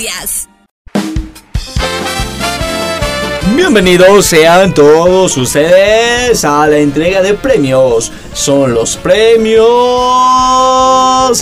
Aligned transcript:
Yes. 0.00 0.49
Bienvenidos 3.60 4.24
sean 4.24 4.72
todos 4.72 5.36
ustedes 5.36 6.46
a 6.46 6.66
la 6.66 6.78
entrega 6.78 7.20
de 7.20 7.34
premios. 7.34 8.10
Son 8.32 8.72
los 8.72 8.96
premios 8.96 9.60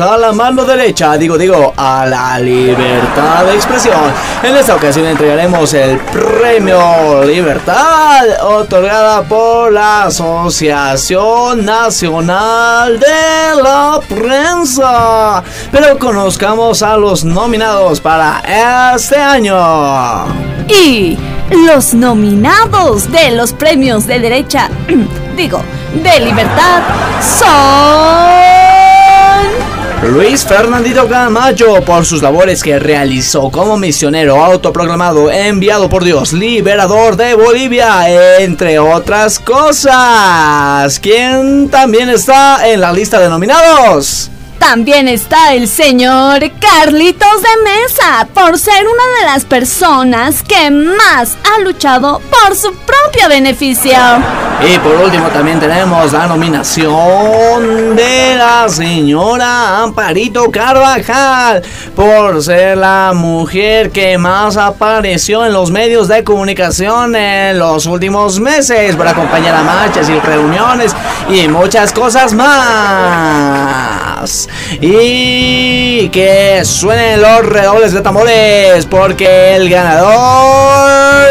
a 0.00 0.16
la 0.18 0.32
mano 0.32 0.64
derecha, 0.64 1.16
digo, 1.16 1.38
digo, 1.38 1.72
a 1.76 2.06
la 2.06 2.40
libertad 2.40 3.44
de 3.44 3.54
expresión. 3.54 3.94
En 4.42 4.56
esta 4.56 4.74
ocasión 4.74 5.06
entregaremos 5.06 5.72
el 5.74 5.96
premio 5.98 7.22
Libertad 7.24 8.26
otorgada 8.42 9.22
por 9.22 9.72
la 9.72 10.06
Asociación 10.06 11.64
Nacional 11.64 12.98
de 12.98 13.62
la 13.62 14.00
Prensa. 14.08 15.44
Pero 15.70 15.96
conozcamos 16.00 16.82
a 16.82 16.96
los 16.96 17.24
nominados 17.24 18.00
para 18.00 18.42
este 18.92 19.16
año. 19.16 20.26
Y 20.68 21.16
los 21.50 21.94
nominados 21.94 23.10
de 23.10 23.30
los 23.30 23.52
premios 23.52 24.06
de 24.06 24.20
derecha, 24.20 24.70
digo, 25.36 25.62
de 25.94 26.20
libertad, 26.20 26.82
son... 27.22 28.38
Luis 30.12 30.44
Fernandito 30.44 31.08
Camacho 31.08 31.82
por 31.84 32.06
sus 32.06 32.22
labores 32.22 32.62
que 32.62 32.78
realizó 32.78 33.50
como 33.50 33.76
misionero 33.76 34.42
autoproclamado 34.42 35.30
enviado 35.30 35.88
por 35.88 36.04
Dios, 36.04 36.32
liberador 36.32 37.16
de 37.16 37.34
Bolivia, 37.34 38.38
entre 38.38 38.78
otras 38.78 39.40
cosas. 39.40 41.00
¿Quién 41.00 41.68
también 41.68 42.08
está 42.10 42.68
en 42.70 42.80
la 42.80 42.92
lista 42.92 43.18
de 43.18 43.28
nominados? 43.28 44.30
También 44.70 45.08
está 45.08 45.54
el 45.54 45.66
señor 45.66 46.40
Carlitos 46.60 47.40
de 47.40 47.48
Mesa 47.64 48.28
por 48.34 48.58
ser 48.58 48.84
una 48.86 49.20
de 49.20 49.32
las 49.32 49.46
personas 49.46 50.42
que 50.42 50.70
más 50.70 51.38
ha 51.42 51.62
luchado 51.62 52.20
por 52.28 52.54
su 52.54 52.74
propio 52.74 53.30
beneficio. 53.30 53.96
Y 54.60 54.78
por 54.80 54.94
último 54.96 55.28
también 55.28 55.58
tenemos 55.58 56.12
la 56.12 56.26
nominación 56.26 57.96
de 57.96 58.34
la 58.36 58.68
señora 58.68 59.84
Amparito 59.84 60.50
Carvajal 60.50 61.62
por 61.96 62.42
ser 62.42 62.76
la 62.76 63.12
mujer 63.14 63.90
que 63.90 64.18
más 64.18 64.58
apareció 64.58 65.46
en 65.46 65.54
los 65.54 65.70
medios 65.70 66.08
de 66.08 66.24
comunicación 66.24 67.16
en 67.16 67.58
los 67.58 67.86
últimos 67.86 68.38
meses 68.38 68.96
por 68.96 69.08
acompañar 69.08 69.54
a 69.54 69.62
marchas 69.62 70.10
y 70.10 70.18
reuniones 70.18 70.94
y 71.30 71.48
muchas 71.48 71.90
cosas 71.92 72.34
más. 72.34 73.38
Y 74.80 76.08
que 76.08 76.64
suenen 76.64 77.20
los 77.20 77.46
redobles 77.46 77.92
de 77.92 78.00
tambores 78.00 78.86
porque 78.86 79.56
el 79.56 79.68
ganador 79.68 80.77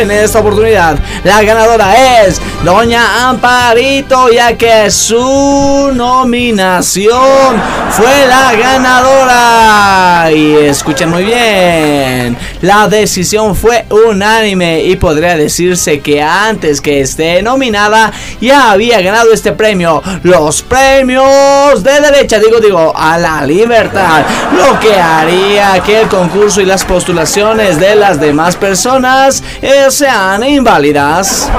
en 0.00 0.10
esta 0.10 0.40
oportunidad, 0.40 0.96
la 1.24 1.42
ganadora 1.42 2.24
es 2.24 2.40
Doña 2.64 3.28
Amparito 3.28 4.30
ya 4.30 4.56
que 4.56 4.90
su 4.90 5.90
nominación 5.94 7.60
fue 7.90 8.26
la 8.26 8.54
ganadora. 8.54 10.32
Y 10.32 10.54
escuchen 10.66 11.10
muy 11.10 11.24
bien, 11.24 12.36
la 12.60 12.88
decisión 12.88 13.56
fue 13.56 13.84
unánime 13.90 14.82
y 14.84 14.96
podría 14.96 15.36
decirse 15.36 16.00
que 16.00 16.22
antes 16.22 16.80
que 16.80 17.00
esté 17.00 17.42
nominada 17.42 18.12
ya 18.40 18.70
había 18.70 19.00
ganado 19.00 19.32
este 19.32 19.52
premio. 19.52 20.02
Los 20.22 20.62
premios 20.62 21.82
de 21.82 22.00
derecha, 22.00 22.38
digo, 22.38 22.60
digo, 22.60 22.92
a 22.96 23.18
la 23.18 23.44
libertad. 23.44 24.24
Lo 24.56 24.78
que 24.80 24.94
haría 24.94 25.80
que 25.84 26.02
el 26.02 26.08
concurso 26.08 26.60
y 26.60 26.64
las 26.64 26.84
postulaciones 26.84 27.80
de 27.80 27.96
las 27.96 28.20
demás 28.20 28.56
personas 28.56 29.42
eh, 29.72 29.90
sean 29.90 30.44
inválidas. 30.44 31.50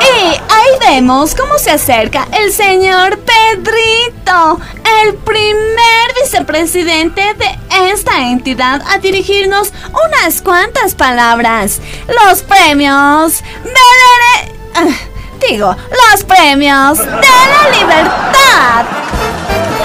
Y 0.00 0.26
ahí 0.28 0.70
vemos 0.80 1.34
cómo 1.34 1.58
se 1.58 1.72
acerca 1.72 2.28
el 2.32 2.52
señor 2.52 3.18
Pedrito, 3.18 4.60
el 5.02 5.14
primer 5.16 6.14
vicepresidente 6.22 7.22
de 7.34 7.58
esta 7.92 8.28
entidad, 8.28 8.82
a 8.88 8.98
dirigirnos 8.98 9.72
unas 9.90 10.40
cuantas 10.42 10.94
palabras. 10.94 11.80
Los 12.06 12.42
premios 12.42 13.42
de... 13.64 14.52
Ah, 14.74 14.86
digo, 15.48 15.74
los 16.12 16.24
premios 16.24 16.98
de 16.98 17.06
la 17.06 17.78
libertad. 17.80 18.86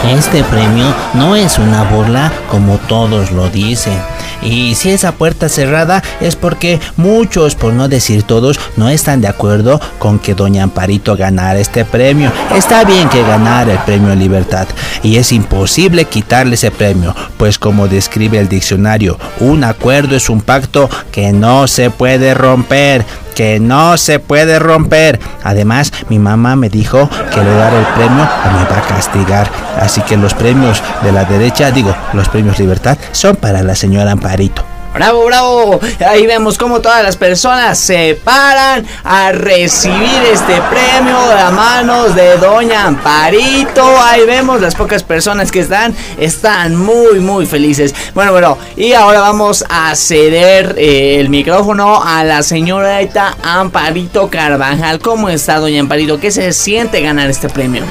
Este 0.09 0.43
premio 0.43 0.93
no 1.13 1.35
es 1.35 1.57
una 1.57 1.83
burla 1.83 2.31
como 2.49 2.77
todos 2.77 3.31
lo 3.31 3.49
dicen. 3.49 4.12
Y 4.43 4.75
si 4.75 4.89
esa 4.89 5.13
puerta 5.13 5.49
cerrada 5.49 6.03
es 6.21 6.35
porque 6.35 6.79
muchos, 6.97 7.55
por 7.55 7.73
no 7.73 7.87
decir 7.87 8.23
todos, 8.23 8.59
no 8.75 8.89
están 8.89 9.21
de 9.21 9.27
acuerdo 9.27 9.79
con 9.99 10.19
que 10.19 10.35
Doña 10.35 10.63
Amparito 10.63 11.15
ganara 11.15 11.59
este 11.59 11.85
premio. 11.85 12.31
Está 12.55 12.83
bien 12.83 13.09
que 13.09 13.21
ganara 13.21 13.71
el 13.71 13.79
premio 13.79 14.13
Libertad 14.15 14.67
y 15.01 15.17
es 15.17 15.31
imposible 15.31 16.05
quitarle 16.05 16.55
ese 16.55 16.71
premio, 16.71 17.15
pues 17.37 17.59
como 17.59 17.87
describe 17.87 18.39
el 18.39 18.49
diccionario, 18.49 19.17
un 19.39 19.63
acuerdo 19.63 20.15
es 20.15 20.29
un 20.29 20.41
pacto 20.41 20.89
que 21.11 21.31
no 21.31 21.67
se 21.67 21.89
puede 21.89 22.33
romper 22.33 23.05
que 23.33 23.59
no 23.59 23.97
se 23.97 24.19
puede 24.19 24.59
romper. 24.59 25.19
Además, 25.43 25.91
mi 26.09 26.19
mamá 26.19 26.55
me 26.55 26.69
dijo 26.69 27.09
que 27.33 27.43
le 27.43 27.53
daré 27.53 27.79
el 27.79 27.85
premio 27.87 28.23
o 28.23 28.51
me 28.51 28.65
va 28.65 28.77
a 28.77 28.87
castigar. 28.87 29.49
Así 29.79 30.01
que 30.01 30.17
los 30.17 30.33
premios 30.33 30.81
de 31.03 31.11
la 31.11 31.25
derecha, 31.25 31.71
digo, 31.71 31.95
los 32.13 32.29
premios 32.29 32.59
libertad, 32.59 32.97
son 33.11 33.35
para 33.35 33.63
la 33.63 33.75
señora 33.75 34.11
Amparito. 34.11 34.72
Bravo, 34.93 35.25
bravo. 35.25 35.79
Ahí 36.07 36.27
vemos 36.27 36.57
cómo 36.57 36.79
todas 36.79 37.01
las 37.01 37.17
personas 37.17 37.79
se 37.79 38.19
paran 38.23 38.85
a 39.03 39.31
recibir 39.31 40.21
este 40.31 40.61
premio 40.69 41.17
a 41.17 41.49
manos 41.49 42.15
de 42.15 42.37
Doña 42.37 42.85
Amparito. 42.85 43.83
Ahí 44.01 44.25
vemos 44.25 44.61
las 44.61 44.75
pocas 44.75 45.01
personas 45.01 45.51
que 45.51 45.61
están, 45.61 45.95
están 46.19 46.75
muy, 46.75 47.19
muy 47.19 47.47
felices. 47.47 47.95
Bueno, 48.13 48.33
bueno, 48.33 48.57
y 48.75 48.93
ahora 48.93 49.21
vamos 49.21 49.65
a 49.67 49.95
ceder 49.95 50.75
eh, 50.77 51.19
el 51.19 51.29
micrófono 51.29 52.03
a 52.03 52.23
la 52.23 52.43
señora 52.43 52.99
Amparito 53.41 54.29
Carvajal. 54.29 54.99
¿Cómo 54.99 55.27
está, 55.29 55.57
Doña 55.59 55.79
Amparito? 55.79 56.19
¿Qué 56.19 56.29
se 56.29 56.53
siente 56.53 57.01
ganar 57.01 57.29
este 57.31 57.49
premio? 57.49 57.83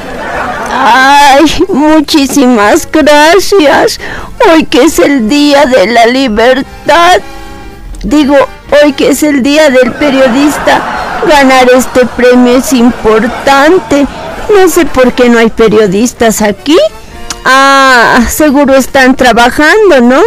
Ay, 0.75 1.45
muchísimas 1.69 2.89
gracias. 2.91 4.01
Hoy 4.49 4.65
que 4.65 4.85
es 4.85 4.99
el 4.99 5.29
día 5.29 5.67
de 5.67 5.87
la 5.87 6.07
libertad. 6.07 7.21
Digo, 8.03 8.37
hoy 8.83 8.95
que 8.95 9.11
es 9.11 9.23
el 9.23 9.43
día 9.43 9.69
del 9.69 9.93
periodista, 9.93 10.81
ganar 11.29 11.69
este 11.77 12.07
premio 12.07 12.57
es 12.57 12.73
importante. 12.73 14.07
No 14.49 14.67
sé 14.69 14.87
por 14.87 15.13
qué 15.13 15.29
no 15.29 15.39
hay 15.39 15.51
periodistas 15.51 16.41
aquí. 16.41 16.79
Ah, 17.45 18.21
seguro 18.31 18.75
están 18.75 19.15
trabajando, 19.15 20.01
¿no? 20.01 20.23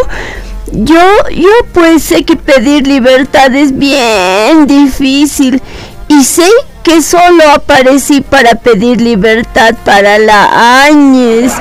Yo, 0.71 1.01
yo 1.31 1.49
pues 1.73 2.03
sé 2.03 2.23
que 2.23 2.35
pedir 2.35 2.85
libertad 2.85 3.53
es 3.55 3.75
bien 3.75 4.67
difícil 4.67 5.61
y 6.07 6.23
sé 6.23 6.49
que 6.85 7.01
solo 7.01 7.43
aparecí 7.51 8.21
para 8.21 8.53
pedir 8.53 9.01
libertad 9.01 9.73
para 9.83 10.19
la 10.19 10.83
Áñez 10.85 11.51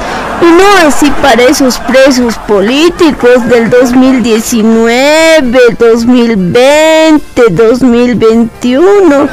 y 0.42 0.44
no 0.44 0.86
así 0.86 1.10
para 1.22 1.44
esos 1.44 1.78
presos 1.78 2.36
políticos 2.46 3.48
del 3.48 3.70
2019, 3.70 5.60
2020, 5.78 7.42
2021. 7.50 9.28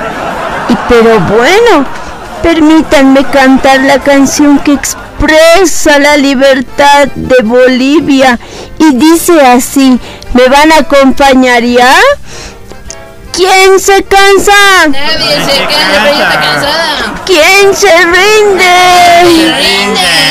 Y 0.69 0.77
pero 0.87 1.19
bueno, 1.19 1.85
permítanme 2.41 3.25
cantar 3.25 3.81
la 3.81 3.99
canción 3.99 4.59
que 4.59 4.71
expresa 4.71 5.99
la 5.99 6.15
libertad 6.15 7.09
de 7.15 7.43
Bolivia 7.43 8.39
y 8.79 8.95
dice 8.95 9.41
así, 9.41 9.99
¿me 10.33 10.47
van 10.47 10.71
a 10.71 10.77
acompañar 10.77 11.63
ya? 11.63 11.93
¿Quién 13.33 13.79
se 13.79 14.03
cansa? 14.03 14.87
Nadie 14.89 15.35
se 15.45 15.63
cansa, 15.63 16.01
pero 16.03 16.13
está 16.13 16.41
cansada. 16.41 17.23
¿Quién 17.25 17.73
se 17.73 17.97
rinde? 17.97 18.63
Se 19.25 19.55
rinde. 19.55 20.21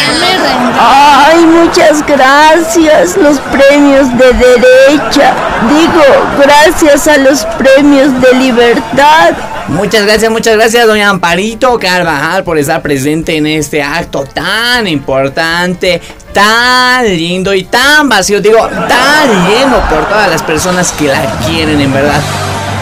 Ay, 0.79 1.38
muchas 1.41 2.06
gracias. 2.06 3.17
Los 3.17 3.38
premios 3.38 4.08
de 4.17 4.32
derecha. 4.32 5.35
Digo, 5.69 6.05
gracias 6.38 7.06
a 7.08 7.17
los 7.19 7.44
premios 7.58 8.20
de 8.20 8.32
libertad. 8.35 9.35
Muchas 9.69 10.05
gracias, 10.05 10.31
muchas 10.32 10.56
gracias, 10.56 10.87
doña 10.87 11.11
Amparito 11.11 11.79
Carvajal, 11.79 12.43
por 12.43 12.58
estar 12.58 12.82
presente 12.82 13.37
en 13.37 13.46
este 13.46 13.81
acto 13.82 14.25
tan 14.25 14.88
importante, 14.88 16.03
tan 16.32 17.05
lindo 17.05 17.55
y 17.55 17.62
tan 17.64 18.08
vacío, 18.08 18.41
digo, 18.41 18.67
tan 18.67 19.49
lleno 19.49 19.79
por 19.88 20.08
todas 20.08 20.29
las 20.29 20.43
personas 20.43 20.91
que 20.93 21.06
la 21.06 21.23
quieren 21.46 21.81
en 21.81 21.93
verdad. 21.93 22.20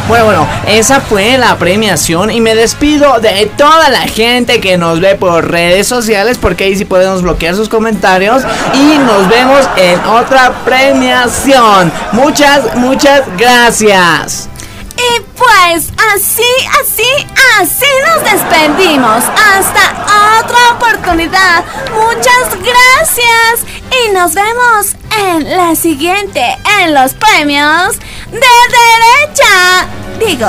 Bueno, 0.08 0.24
bueno, 0.24 0.48
esa 0.66 1.02
fue 1.02 1.36
la 1.36 1.58
premiación 1.58 2.30
y 2.30 2.40
me 2.40 2.54
despido 2.54 3.20
de 3.20 3.44
toda 3.58 3.90
la 3.90 4.00
gente 4.00 4.58
que 4.58 4.78
nos 4.78 5.00
ve 5.00 5.16
por 5.16 5.50
redes 5.50 5.86
sociales 5.86 6.38
porque 6.38 6.64
ahí 6.64 6.76
sí 6.76 6.86
podemos 6.86 7.20
bloquear 7.20 7.54
sus 7.54 7.68
comentarios 7.68 8.42
y 8.72 8.98
nos 8.98 9.28
vemos 9.28 9.68
en 9.76 10.00
otra 10.06 10.64
premiación. 10.64 11.92
Muchas, 12.12 12.74
muchas 12.76 13.24
gracias. 13.36 14.48
Y 14.96 15.20
pues 15.36 15.92
así, 16.14 16.42
así, 16.80 17.26
así 17.60 17.86
nos 18.06 18.32
despedimos. 18.32 19.24
Hasta 19.24 20.40
otra 20.40 20.58
oportunidad. 20.72 21.64
Muchas 21.92 22.56
gracias. 22.62 23.66
Y 23.92 24.12
nos 24.12 24.34
vemos 24.34 24.96
en 25.18 25.56
la 25.56 25.76
siguiente, 25.76 26.56
en 26.80 26.94
los 26.94 27.14
premios 27.14 27.98
de 28.30 28.38
derecha. 28.40 29.97
Digo, 30.18 30.48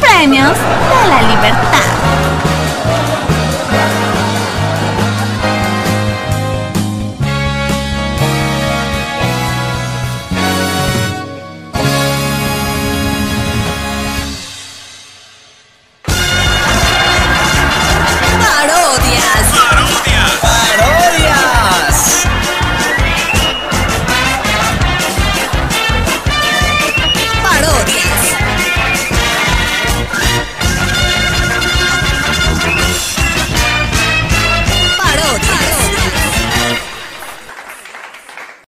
premios 0.00 0.52
de 0.52 1.08
la 1.08 1.22
libertad. 1.22 1.97